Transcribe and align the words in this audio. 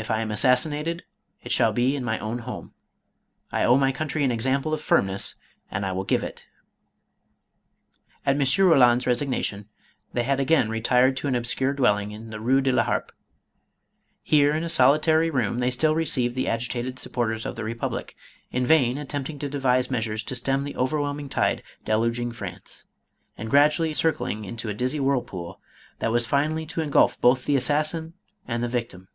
If 0.00 0.12
I 0.12 0.20
am 0.20 0.30
assassinated, 0.30 1.02
it 1.42 1.50
shall 1.50 1.72
be 1.72 1.96
in 1.96 2.04
my 2.04 2.20
own 2.20 2.38
home. 2.38 2.72
I 3.50 3.64
owe 3.64 3.76
my 3.76 3.90
country 3.90 4.22
an 4.22 4.30
example 4.30 4.72
of 4.72 4.80
firmness 4.80 5.34
and 5.72 5.84
I 5.84 5.90
will 5.90 6.04
give 6.04 6.22
it." 6.22 6.44
At 8.24 8.40
M. 8.40 8.64
Roland's 8.64 9.08
resignation, 9.08 9.68
they 10.12 10.22
had 10.22 10.38
again 10.38 10.70
retired 10.70 11.16
to 11.16 11.26
an 11.26 11.34
obscure 11.34 11.72
dwelling 11.72 12.12
in 12.12 12.30
the 12.30 12.38
Rue 12.38 12.60
de 12.60 12.70
la 12.70 12.84
Harpe. 12.84 13.10
Here 14.22 14.54
in 14.54 14.62
a 14.62 14.68
solitary 14.68 15.30
room 15.30 15.58
they 15.58 15.72
still 15.72 15.96
received 15.96 16.36
the 16.36 16.46
agitated 16.46 17.00
sup 17.00 17.12
porters 17.14 17.44
of 17.44 17.56
the 17.56 17.64
Republic, 17.64 18.14
in 18.52 18.64
vain 18.64 18.98
attempting 18.98 19.40
to 19.40 19.48
devise 19.48 19.90
MADAME 19.90 20.10
ROLAND. 20.10 20.20
509 20.20 20.20
measures 20.20 20.24
to 20.28 20.36
stern 20.36 20.62
the 20.62 20.76
overwhelming 20.80 21.28
tide 21.28 21.64
deluging 21.82 22.30
France, 22.30 22.84
and 23.36 23.50
gradually 23.50 23.92
circling 23.92 24.44
into 24.44 24.68
a 24.68 24.74
dizzy 24.74 25.00
whirlpool 25.00 25.60
that 25.98 26.12
was 26.12 26.24
finally 26.24 26.66
to 26.66 26.80
engulph 26.82 27.20
both 27.20 27.46
the 27.46 27.56
assassin 27.56 28.14
and 28.46 28.62
the 28.62 28.68
victim. 28.68 29.08